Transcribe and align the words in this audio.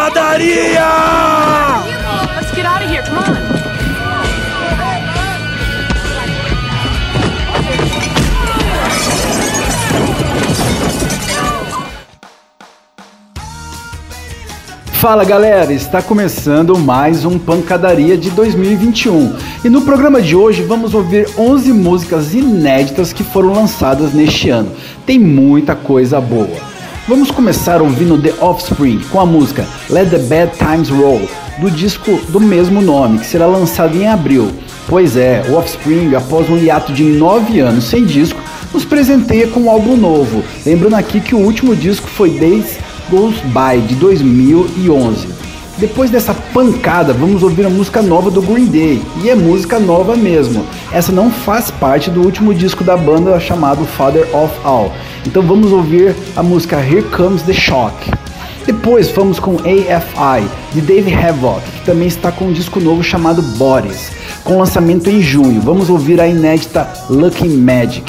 pancadaria! 0.00 0.88
Let's 2.34 2.54
get 2.54 2.64
out 2.64 2.82
of 2.82 2.88
here. 2.88 3.02
Come 3.02 3.18
on. 3.18 3.50
Fala 14.92 15.24
galera, 15.24 15.72
está 15.72 16.02
começando 16.02 16.78
mais 16.78 17.24
um 17.24 17.38
Pancadaria 17.38 18.18
de 18.18 18.30
2021 18.30 19.34
e 19.64 19.70
no 19.70 19.80
programa 19.80 20.20
de 20.20 20.36
hoje 20.36 20.62
vamos 20.62 20.92
ouvir 20.92 21.26
11 21.38 21.72
músicas 21.72 22.34
inéditas 22.34 23.10
que 23.10 23.24
foram 23.24 23.54
lançadas 23.54 24.12
neste 24.12 24.50
ano. 24.50 24.70
Tem 25.06 25.18
muita 25.18 25.74
coisa 25.74 26.20
boa. 26.20 26.69
Vamos 27.10 27.32
começar 27.32 27.82
ouvindo 27.82 28.16
The 28.16 28.32
Offspring 28.40 29.00
com 29.10 29.18
a 29.18 29.26
música 29.26 29.66
Let 29.88 30.10
the 30.10 30.18
Bad 30.18 30.56
Times 30.56 30.90
Roll 30.90 31.28
do 31.58 31.68
disco 31.68 32.20
do 32.28 32.38
mesmo 32.38 32.80
nome 32.80 33.18
que 33.18 33.26
será 33.26 33.46
lançado 33.46 33.96
em 33.96 34.06
abril. 34.06 34.52
Pois 34.86 35.16
é, 35.16 35.42
o 35.48 35.54
Offspring, 35.54 36.14
após 36.14 36.48
um 36.48 36.56
hiato 36.56 36.92
de 36.92 37.02
9 37.02 37.58
anos 37.58 37.86
sem 37.86 38.04
disco, 38.04 38.40
nos 38.72 38.84
presenteia 38.84 39.48
com 39.48 39.62
um 39.62 39.70
álbum 39.70 39.96
novo. 39.96 40.44
Lembrando 40.64 40.94
aqui 40.94 41.20
que 41.20 41.34
o 41.34 41.40
último 41.40 41.74
disco 41.74 42.06
foi 42.06 42.30
Days 42.30 42.78
Goes 43.10 43.40
By 43.40 43.80
de 43.88 43.96
2011. 43.96 45.39
Depois 45.80 46.10
dessa 46.10 46.34
pancada, 46.34 47.14
vamos 47.14 47.42
ouvir 47.42 47.64
a 47.64 47.70
música 47.70 48.02
nova 48.02 48.30
do 48.30 48.42
Green 48.42 48.66
Day, 48.66 49.02
e 49.24 49.30
é 49.30 49.34
música 49.34 49.78
nova 49.78 50.14
mesmo. 50.14 50.66
Essa 50.92 51.10
não 51.10 51.30
faz 51.30 51.70
parte 51.70 52.10
do 52.10 52.20
último 52.20 52.52
disco 52.52 52.84
da 52.84 52.98
banda 52.98 53.40
chamado 53.40 53.86
Father 53.86 54.28
of 54.36 54.54
All. 54.62 54.92
Então 55.26 55.42
vamos 55.42 55.72
ouvir 55.72 56.14
a 56.36 56.42
música 56.42 56.76
Here 56.76 57.02
Comes 57.04 57.40
the 57.44 57.54
Shock. 57.54 57.94
Depois 58.66 59.10
vamos 59.10 59.40
com 59.40 59.56
AFI, 59.56 60.46
de 60.74 60.82
Dave 60.82 61.14
Havoc, 61.14 61.62
que 61.62 61.86
também 61.86 62.08
está 62.08 62.30
com 62.30 62.48
um 62.48 62.52
disco 62.52 62.78
novo 62.78 63.02
chamado 63.02 63.40
Bodies, 63.40 64.12
com 64.44 64.58
lançamento 64.58 65.08
em 65.08 65.22
junho. 65.22 65.62
Vamos 65.62 65.88
ouvir 65.88 66.20
a 66.20 66.28
inédita 66.28 66.86
Lucky 67.08 67.48
Magic. 67.48 68.04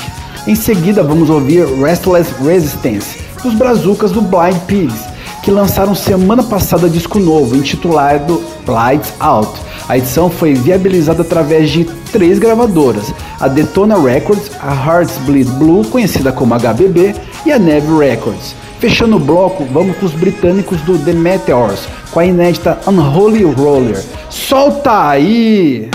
Em 0.45 0.56
seguida 0.56 1.03
vamos 1.03 1.30
ouvir 1.30 1.66
Restless 1.81 2.33
Resistance, 2.44 3.17
dos 3.41 3.53
Brazucas 3.53 4.11
do 4.11 4.22
Blind 4.22 4.58
Pigs, 4.67 5.11
que 5.42 5.50
lançaram 5.50 5.95
semana 5.95 6.44
passada 6.44 6.89
disco 6.89 7.20
novo, 7.20 7.56
intitulado 7.56 8.42
Lights 8.67 9.14
Out. 9.20 9.52
A 9.89 9.97
edição 9.97 10.30
foi 10.30 10.53
viabilizada 10.53 11.22
através 11.22 11.70
de 11.70 11.86
três 12.11 12.38
gravadoras, 12.38 13.14
a 13.39 13.47
Detona 13.47 14.00
Records, 14.00 14.52
a 14.62 14.73
Hearts 14.73 15.17
Bleed 15.25 15.50
Blue, 15.52 15.86
conhecida 15.86 16.31
como 16.31 16.56
HBB, 16.58 17.16
e 17.45 17.52
a 17.52 17.58
Neve 17.58 17.97
Records. 17.97 18.56
Fechando 18.80 19.17
o 19.17 19.19
bloco, 19.19 19.66
vamos 19.66 19.95
para 19.95 20.06
os 20.06 20.14
britânicos 20.14 20.81
do 20.81 20.97
The 20.97 21.14
Meteors, 21.14 21.88
com 22.12 22.19
a 22.19 22.25
inédita 22.25 22.80
Unholy 22.88 23.44
Roller. 23.44 24.03
Solta 24.30 25.09
aí! 25.09 25.89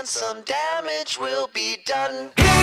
And 0.00 0.08
some 0.08 0.40
damage 0.44 1.18
will 1.18 1.50
be 1.52 1.76
done. 1.84 2.59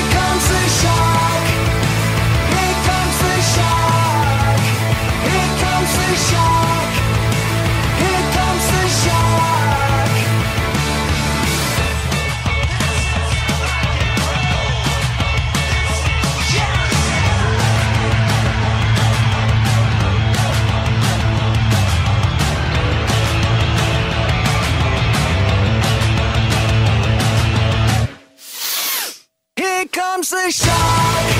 Comes 29.88 30.30
the 30.30 30.52
shark. 30.52 31.37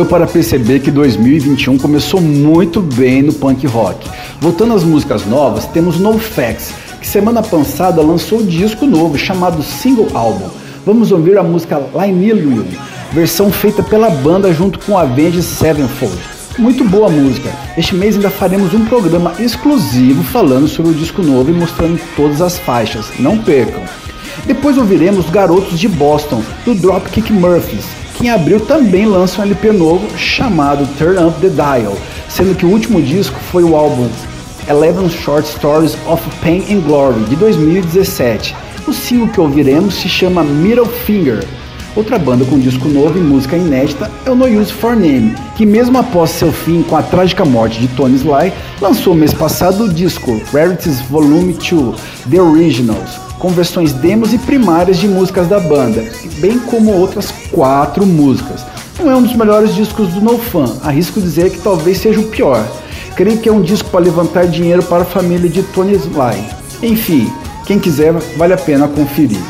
deu 0.00 0.06
para 0.06 0.26
perceber 0.26 0.80
que 0.80 0.90
2021 0.90 1.76
começou 1.76 2.22
muito 2.22 2.80
bem 2.80 3.20
no 3.20 3.34
punk 3.34 3.66
rock. 3.66 4.08
Voltando 4.40 4.72
às 4.72 4.82
músicas 4.82 5.26
novas, 5.26 5.66
temos 5.66 6.00
NoFX, 6.00 6.72
que 6.98 7.06
semana 7.06 7.42
passada 7.42 8.00
lançou 8.00 8.38
um 8.38 8.46
disco 8.46 8.86
novo 8.86 9.18
chamado 9.18 9.62
Single 9.62 10.08
Album. 10.14 10.48
Vamos 10.86 11.12
ouvir 11.12 11.36
a 11.36 11.42
música 11.42 11.82
Linilium, 11.94 12.64
versão 13.12 13.52
feita 13.52 13.82
pela 13.82 14.08
banda 14.08 14.50
junto 14.54 14.78
com 14.78 14.96
a 14.96 15.02
Avenged 15.02 15.42
Sevenfold. 15.42 16.16
Muito 16.58 16.82
boa 16.82 17.10
música. 17.10 17.50
Este 17.76 17.94
mês 17.94 18.16
ainda 18.16 18.30
faremos 18.30 18.72
um 18.72 18.86
programa 18.86 19.34
exclusivo 19.38 20.22
falando 20.24 20.66
sobre 20.66 20.92
o 20.92 20.94
disco 20.94 21.20
novo 21.20 21.50
e 21.50 21.54
mostrando 21.54 22.00
todas 22.16 22.40
as 22.40 22.58
faixas. 22.58 23.10
Não 23.18 23.36
percam. 23.36 23.82
Depois 24.46 24.78
ouviremos 24.78 25.28
Garotos 25.28 25.78
de 25.78 25.88
Boston, 25.88 26.42
do 26.64 26.74
Dropkick 26.74 27.30
Murphys 27.30 27.99
que 28.20 28.26
em 28.26 28.30
abril 28.30 28.60
também 28.60 29.06
lança 29.06 29.40
um 29.40 29.44
LP 29.44 29.72
novo 29.72 30.06
chamado 30.18 30.86
Turn 30.98 31.26
Up 31.26 31.40
the 31.40 31.48
Dial, 31.48 31.96
sendo 32.28 32.54
que 32.54 32.66
o 32.66 32.68
último 32.68 33.00
disco 33.00 33.40
foi 33.50 33.64
o 33.64 33.74
álbum 33.74 34.08
Eleven 34.68 35.08
Short 35.08 35.48
Stories 35.48 35.96
of 36.06 36.22
Pain 36.42 36.62
and 36.70 36.80
Glory 36.80 37.24
de 37.24 37.36
2017. 37.36 38.54
O 38.86 38.92
single 38.92 39.28
que 39.28 39.40
ouviremos 39.40 39.94
se 39.94 40.08
chama 40.08 40.44
Middle 40.44 40.84
Finger. 40.84 41.42
Outra 41.96 42.18
banda 42.18 42.44
com 42.44 42.58
disco 42.58 42.88
novo 42.88 43.18
e 43.18 43.22
música 43.22 43.56
inédita 43.56 44.10
é 44.26 44.30
o 44.30 44.34
No 44.34 44.46
Use 44.46 44.70
For 44.70 44.94
Name, 44.94 45.34
que 45.56 45.64
mesmo 45.64 45.96
após 45.96 46.30
seu 46.30 46.52
fim 46.52 46.82
com 46.82 46.96
a 46.96 47.02
trágica 47.02 47.44
morte 47.46 47.80
de 47.80 47.88
Tony 47.88 48.16
Sly, 48.16 48.52
lançou 48.82 49.14
mês 49.14 49.32
passado 49.32 49.84
o 49.84 49.92
disco 49.92 50.40
Rarities 50.52 51.00
Volume 51.02 51.54
2 51.54 51.98
The 52.30 52.40
Originals, 52.40 53.29
com 53.40 53.48
versões 53.48 53.92
demos 53.92 54.32
e 54.32 54.38
primárias 54.38 54.98
de 54.98 55.08
músicas 55.08 55.48
da 55.48 55.58
banda, 55.58 56.04
bem 56.38 56.58
como 56.58 56.92
outras 56.92 57.32
quatro 57.50 58.06
músicas. 58.06 58.64
Não 58.98 59.10
é 59.10 59.16
um 59.16 59.22
dos 59.22 59.34
melhores 59.34 59.74
discos 59.74 60.08
do 60.08 60.20
NoFan, 60.20 60.76
arrisco 60.82 61.20
dizer 61.20 61.50
que 61.50 61.58
talvez 61.58 61.98
seja 61.98 62.20
o 62.20 62.28
pior. 62.28 62.62
Creio 63.16 63.38
que 63.38 63.48
é 63.48 63.52
um 63.52 63.62
disco 63.62 63.88
para 63.88 64.04
levantar 64.04 64.46
dinheiro 64.46 64.82
para 64.82 65.02
a 65.02 65.06
família 65.06 65.48
de 65.48 65.62
Tony 65.62 65.94
Sly. 65.94 66.44
Enfim, 66.82 67.32
quem 67.66 67.78
quiser, 67.78 68.12
vale 68.36 68.52
a 68.52 68.58
pena 68.58 68.86
conferir. 68.86 69.40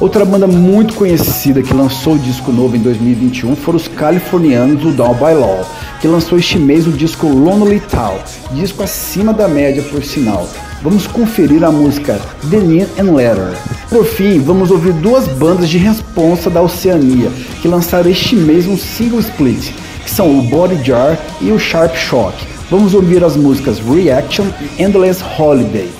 Outra 0.00 0.24
banda 0.24 0.46
muito 0.46 0.94
conhecida 0.94 1.62
que 1.62 1.72
lançou 1.72 2.14
o 2.14 2.18
disco 2.18 2.52
novo 2.52 2.76
em 2.76 2.80
2021 2.80 3.56
foram 3.56 3.76
os 3.76 3.88
californianos 3.88 4.82
do 4.82 4.92
Down 4.92 5.14
By 5.14 5.34
Law, 5.34 5.64
que 6.00 6.08
lançou 6.08 6.36
este 6.36 6.58
mês 6.58 6.86
o 6.86 6.92
disco 6.92 7.26
Lonely 7.26 7.80
Town, 7.80 8.18
disco 8.52 8.82
acima 8.82 9.32
da 9.32 9.48
média 9.48 9.82
por 9.84 10.04
sinal. 10.04 10.46
Vamos 10.86 11.08
conferir 11.08 11.64
a 11.64 11.72
música 11.72 12.16
The 12.48 12.58
Near 12.58 12.88
and 12.96 13.12
Letter. 13.12 13.58
Por 13.90 14.04
fim, 14.04 14.38
vamos 14.38 14.70
ouvir 14.70 14.92
duas 14.92 15.26
bandas 15.26 15.68
de 15.68 15.78
responsa 15.78 16.48
da 16.48 16.62
Oceania, 16.62 17.28
que 17.60 17.66
lançaram 17.66 18.08
este 18.08 18.36
mês 18.36 18.68
um 18.68 18.78
single 18.78 19.18
split, 19.18 19.72
que 20.04 20.08
são 20.08 20.38
o 20.38 20.42
Body 20.42 20.80
Jar 20.84 21.18
e 21.40 21.50
o 21.50 21.58
Sharp 21.58 21.96
Shock. 21.96 22.36
Vamos 22.70 22.94
ouvir 22.94 23.24
as 23.24 23.34
músicas 23.36 23.80
Reaction 23.80 24.46
e 24.60 24.80
Endless 24.84 25.24
Holiday. 25.36 25.90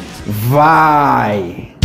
Vai! 0.48 1.75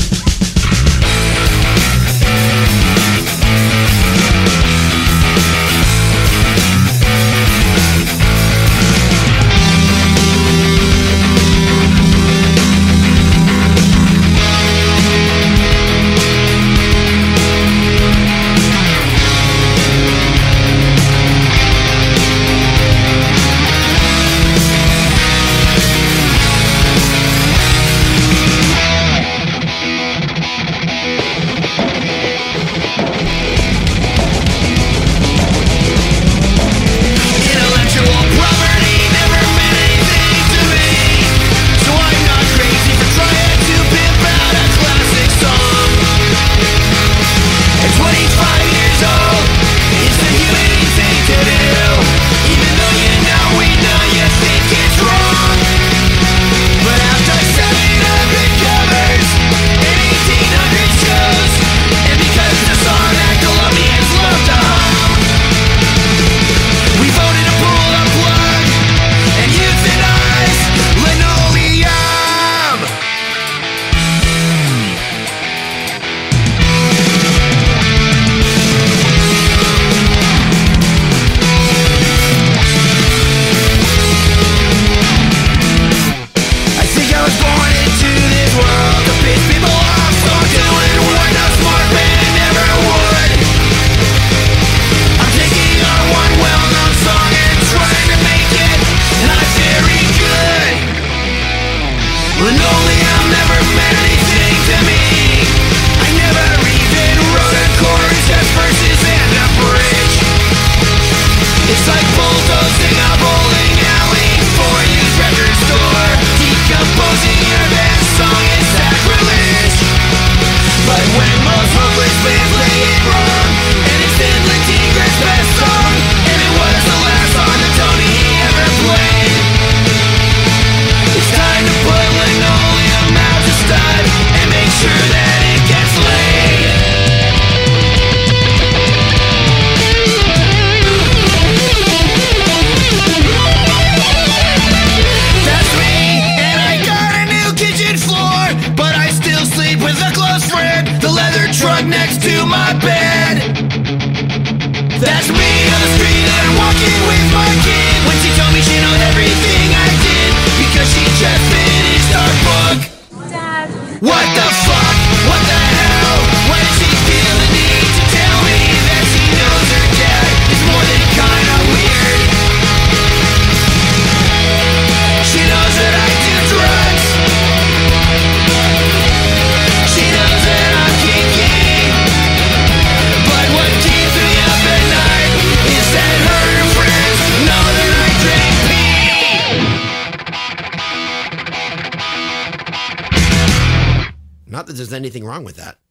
Anything 195.02 195.26
wrong 195.26 195.44
with 195.44 195.58
that. 195.58 195.82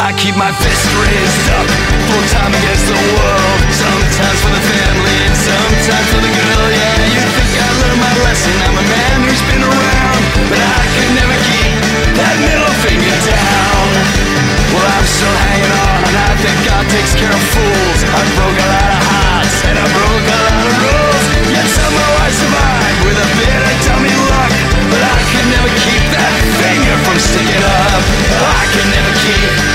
I 0.00 0.12
keep 0.20 0.36
my 0.36 0.52
fist 0.52 0.92
raised 0.92 1.48
up, 1.56 1.64
full 2.04 2.24
time 2.36 2.52
against 2.52 2.84
the 2.84 3.00
world. 3.16 3.60
Sometimes 3.72 4.38
for 4.44 4.52
the 4.52 4.60
family 4.60 5.16
and 5.24 5.36
sometimes 5.40 6.08
for 6.12 6.20
the 6.20 6.32
girl. 6.36 6.66
Yeah, 6.68 7.16
you 7.16 7.24
think 7.32 7.52
I 7.56 7.68
learned 7.80 8.00
my 8.04 8.14
lesson? 8.28 8.52
I'm 8.68 8.76
a 8.76 8.84
man 8.84 9.16
who's 9.24 9.40
been 9.48 9.64
around, 9.64 10.20
but 10.52 10.60
I 10.60 10.84
could 11.00 11.12
never 11.16 11.36
keep 11.48 11.80
that 12.20 12.36
middle 12.44 12.74
finger 12.84 13.16
down. 13.24 14.39
Well, 14.70 14.86
I'm 14.86 15.06
still 15.06 15.36
hanging 15.50 15.74
on, 15.74 15.98
and 16.06 16.16
I 16.16 16.32
think 16.38 16.56
God 16.62 16.86
takes 16.86 17.12
care 17.18 17.32
of 17.32 17.42
fools. 17.50 18.00
I 18.06 18.22
broke 18.38 18.54
a 18.54 18.68
lot 18.70 18.90
of 18.94 19.02
hearts, 19.02 19.56
and 19.66 19.74
I 19.74 19.86
broke 19.90 20.26
a 20.30 20.40
lot 20.46 20.62
of 20.62 20.74
rules. 20.78 21.24
Yet 21.50 21.66
somehow 21.66 22.10
I 22.22 22.28
survived 22.30 23.00
with 23.02 23.18
a 23.18 23.28
bit 23.34 23.60
of 23.66 23.74
dummy 23.82 24.14
luck. 24.30 24.52
But 24.94 25.02
I 25.02 25.18
could 25.26 25.48
never 25.50 25.70
keep 25.74 26.02
that 26.14 26.34
finger 26.62 26.94
from 27.02 27.18
sticking 27.18 27.64
up. 27.66 28.02
I 28.46 28.62
could 28.70 28.88
never 28.94 29.12
keep, 29.26 29.69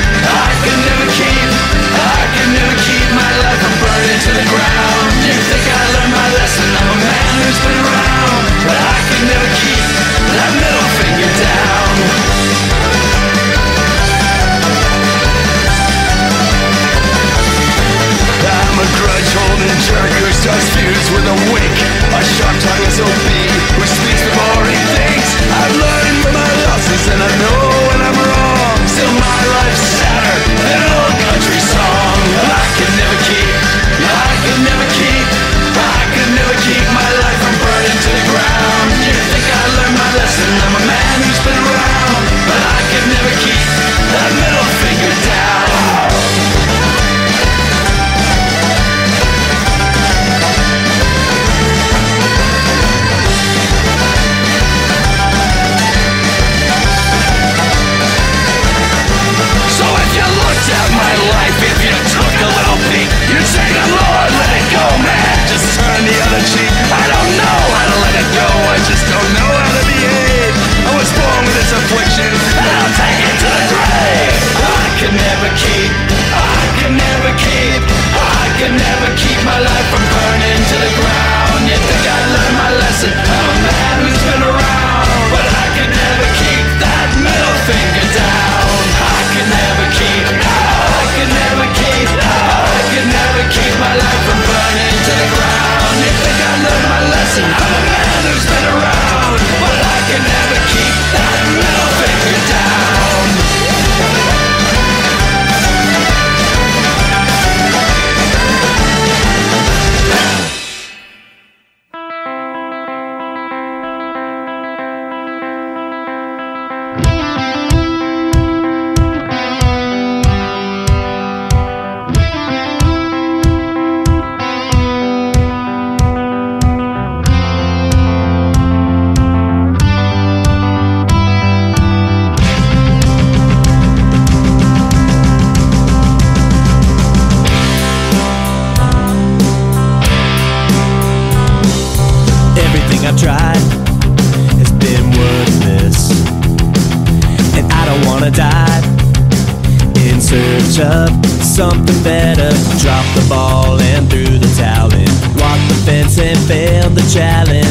something 151.76 152.04
better. 152.04 152.50
Dropped 152.80 153.14
the 153.16 153.26
ball 153.30 153.80
and 153.80 154.10
threw 154.10 154.40
the 154.40 154.54
towel 154.58 154.94
in. 154.94 155.10
Walked 155.40 155.68
the 155.68 155.82
fence 155.86 156.18
and 156.20 156.38
failed 156.48 156.96
the 156.96 157.06
challenge. 157.14 157.65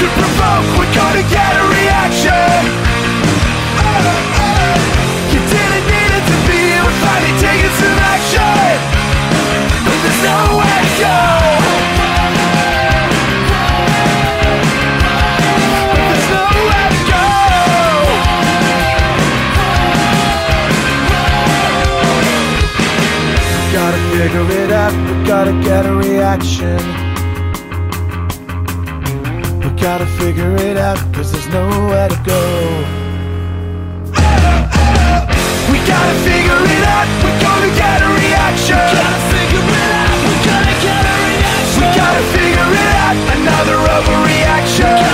to 0.00 0.08
provoke, 0.16 0.64
we're 0.80 0.94
gonna 0.96 1.20
get 1.28 1.52
a 1.60 1.64
reaction. 1.76 2.60
Oh, 3.84 4.40
oh. 4.40 4.74
You 5.28 5.40
didn't 5.52 5.84
need 5.92 6.10
it 6.16 6.24
to 6.24 6.36
be 6.48 6.56
here, 6.72 6.80
we're 6.80 7.00
finally 7.04 7.36
taking 7.36 7.74
some 7.76 7.98
action. 8.08 8.80
But 9.84 9.98
there's 10.00 10.20
nowhere 10.24 10.80
to 10.88 10.92
go. 11.04 11.20
But 15.92 16.04
there's 16.08 16.28
nowhere 16.32 16.88
to 16.96 17.02
go. 17.12 17.28
Gotta 23.76 24.00
figure 24.16 24.48
it 24.64 24.70
out, 24.72 24.94
we 24.96 25.12
gotta 25.28 25.52
get 25.60 25.84
a 25.84 25.94
reaction 25.94 27.09
gotta 29.80 30.04
figure 30.20 30.54
it 30.56 30.76
out, 30.76 30.98
cause 31.14 31.32
there's 31.32 31.48
nowhere 31.48 32.08
to 32.08 32.20
go. 32.22 32.42
We 35.72 35.78
gotta 35.88 36.16
figure 36.20 36.62
it 36.76 36.84
out, 36.84 37.08
we're 37.24 37.40
gonna 37.40 37.72
get 37.74 38.02
a 38.02 38.08
reaction. 38.12 38.76
We 38.76 38.92
gotta 39.00 39.22
figure 39.32 39.64
it 39.64 39.92
out, 40.04 40.18
we're 40.26 40.44
gonna 40.44 40.76
get 40.84 41.02
a 41.08 41.16
reaction. 41.24 41.80
We 41.80 41.86
gotta 41.96 42.24
figure 42.36 42.70
it 42.76 42.90
out, 43.00 43.16
another 43.40 43.78
overreaction. 43.96 45.09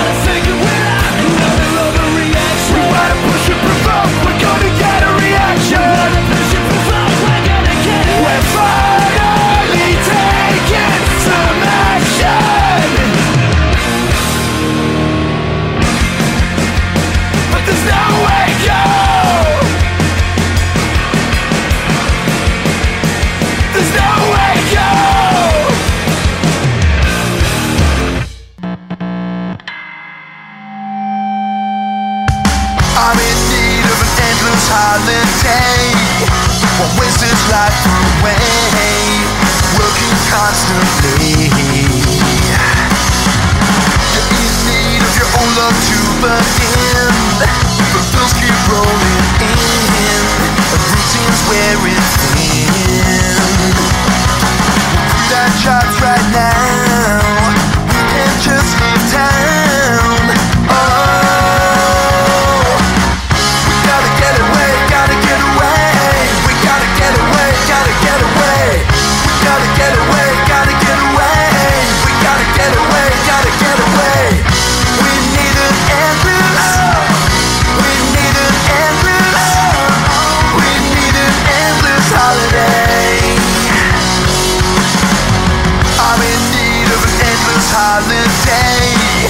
holiday. 87.77 89.29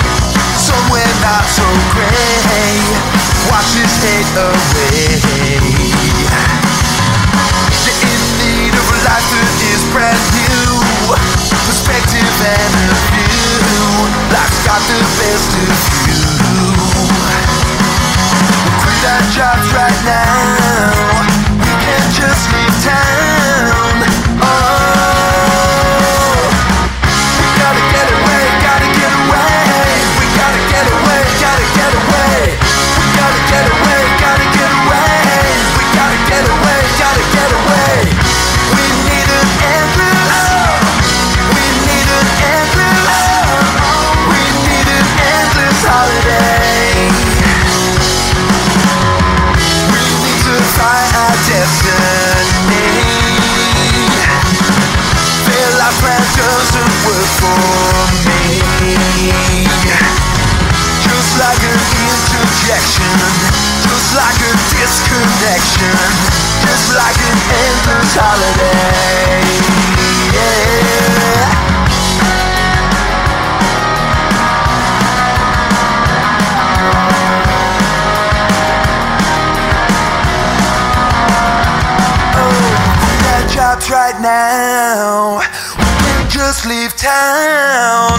Somewhere 0.54 1.11
not 1.22 1.44
so 1.50 1.66
grey 1.90 2.78
Watch 3.50 3.70
this 3.74 3.94
hate 4.02 4.32
away. 4.38 5.18
You're 7.82 8.00
in 8.06 8.22
need 8.38 8.74
of 8.74 8.87
a 8.87 8.98
life 9.06 9.28
that 9.35 9.50
is 9.70 9.82
brand 9.90 10.22
new. 10.35 10.70
Perspective 11.66 12.35
and 12.46 12.74
a 12.87 12.96
view. 13.11 13.82
Life's 14.30 14.61
got 14.62 14.82
the 14.90 15.00
best 15.18 15.50
of 15.59 16.06
you. 16.06 16.15
town. 87.06 88.15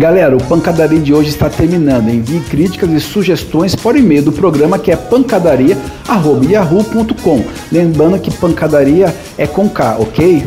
Galera, 0.00 0.34
o 0.34 0.42
Pancadaria 0.44 0.98
de 0.98 1.12
hoje 1.12 1.28
está 1.28 1.50
terminando. 1.50 2.08
Envie 2.08 2.40
críticas 2.40 2.88
e 2.88 2.98
sugestões 2.98 3.76
para 3.76 3.98
o 3.98 4.00
e-mail 4.00 4.22
do 4.22 4.32
programa 4.32 4.78
que 4.78 4.90
é 4.90 4.96
pancadaria.yahoo.com. 4.96 7.44
Lembrando 7.70 8.18
que 8.18 8.30
pancadaria 8.30 9.14
é 9.36 9.46
com 9.46 9.68
K, 9.68 9.98
ok? 9.98 10.46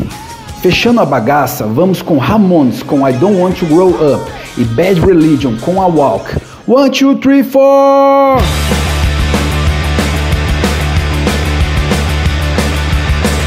Fechando 0.60 1.02
a 1.02 1.06
bagaça, 1.06 1.68
vamos 1.68 2.02
com 2.02 2.18
Ramones 2.18 2.82
com 2.82 3.08
I 3.08 3.14
Don't 3.14 3.40
Want 3.40 3.60
to 3.60 3.68
Grow 3.68 3.90
Up 3.90 4.24
e 4.58 4.64
Bad 4.64 5.00
Religion 5.00 5.56
com 5.62 5.80
A 5.80 5.86
Walk. 5.86 6.36
One, 6.66 6.90
two, 6.90 7.18
three, 7.18 7.44
four! 7.44 8.38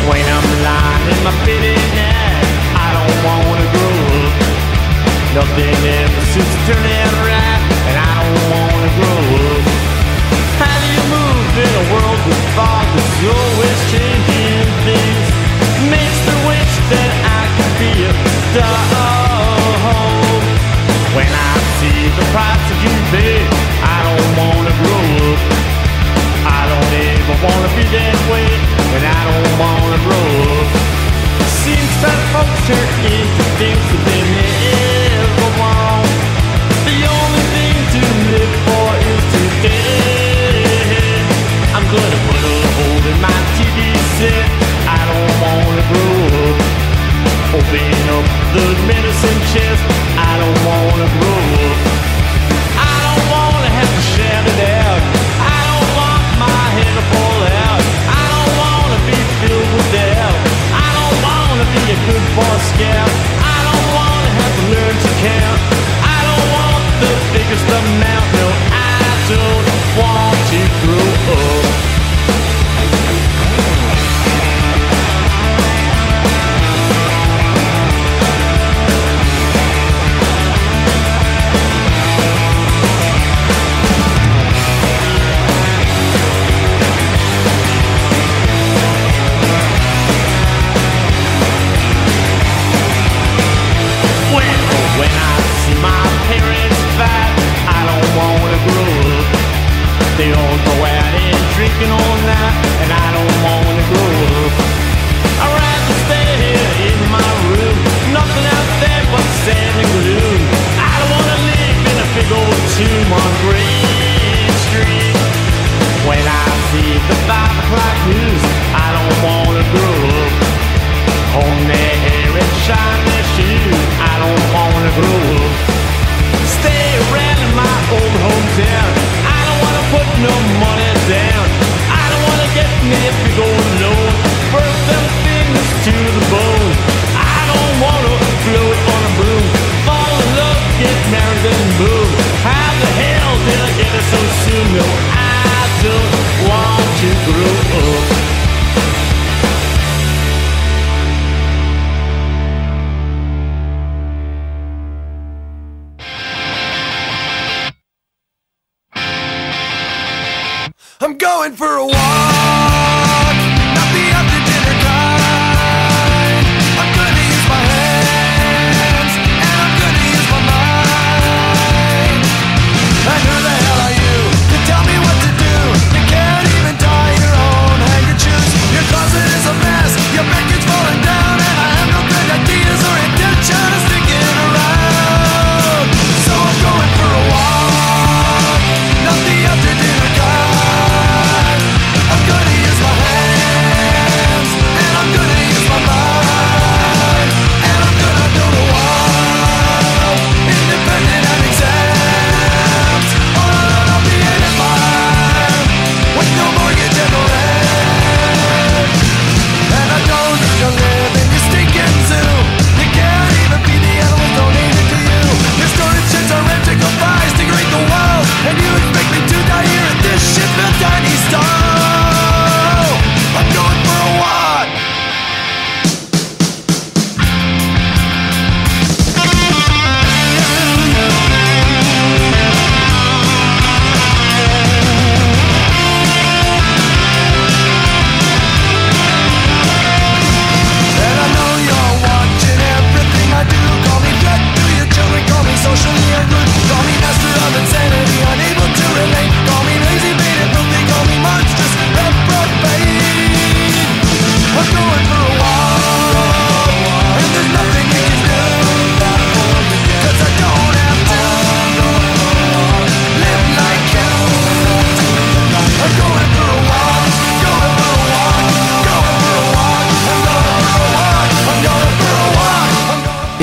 When 0.08 0.24
I'm 0.24 0.62
lying 0.62 1.10
in 1.10 1.24
my 1.24 1.32
Nothing 5.36 5.68
ever 5.68 6.24
seems 6.32 6.48
to 6.48 6.60
turn 6.64 6.80
out 6.80 7.16
right, 7.28 7.60
and 7.92 7.96
I 8.00 8.12
don't 8.24 8.44
wanna 8.56 8.90
grow 8.96 9.20
up. 9.52 9.64
How 10.56 10.76
do 10.80 10.88
you 10.96 11.04
move 11.12 11.52
in 11.60 11.72
a 11.76 11.86
world 11.92 12.20
with 12.24 12.44
fog 12.56 12.88
that's 12.96 13.20
always 13.20 13.78
changing 13.92 14.64
things? 14.88 15.26
Makes 15.92 16.20
me 16.24 16.34
wish 16.48 16.72
that 16.88 17.10
I 17.36 17.42
could 17.52 17.74
be 17.84 17.92
a 18.08 18.12
star. 18.48 20.40
When 21.12 21.28
I 21.28 21.52
see 21.84 22.00
the 22.16 22.24
price 22.32 22.66
you 22.80 22.96
pay, 23.12 23.36
I 23.84 23.98
don't 24.08 24.32
wanna 24.40 24.72
grow 24.80 25.04
up. 25.36 25.40
I 26.48 26.62
don't 26.64 26.92
ever 27.12 27.36
wanna 27.44 27.70
be 27.76 27.84
that 27.92 28.16
way, 28.32 28.48
and 28.96 29.04
I 29.04 29.20
don't 29.28 29.52
wanna 29.60 30.00
grow 30.00 30.28
up. 30.48 30.68
Seems 31.60 31.92
that 32.00 32.20
folks 32.32 32.56
turn 32.64 32.88
into 33.04 33.44
things 33.60 33.84
that 33.84 34.02
they 34.08 34.22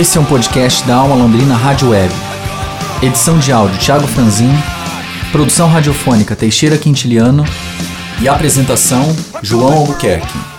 Esse 0.04 0.18
é 0.18 0.22
um 0.22 0.26
podcast 0.26 0.86
da 0.86 0.98
Alma 0.98 1.16
Londrina 1.16 1.56
Rádio 1.56 1.92
Web. 1.92 2.14
Edição 3.02 3.40
de 3.40 3.54
áudio 3.54 3.80
Thiago 3.80 4.06
Franzin, 4.06 4.52
produção 5.32 5.70
radiofônica 5.70 6.36
Teixeira 6.36 6.78
Quintiliano 6.78 7.46
e 8.22 8.28
apresentação 8.28 9.16
João 9.42 9.72
Albuquerque. 9.72 10.53